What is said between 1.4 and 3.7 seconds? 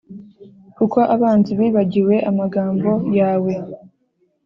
bibagiwe amagambo yawe